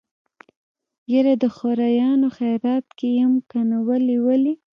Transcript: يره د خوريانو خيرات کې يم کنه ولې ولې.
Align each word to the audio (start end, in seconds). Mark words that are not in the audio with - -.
يره 1.11 1.33
د 1.41 1.43
خوريانو 1.55 2.27
خيرات 2.37 2.85
کې 2.99 3.09
يم 3.19 3.33
کنه 3.51 3.77
ولې 3.87 4.17
ولې. 4.25 4.53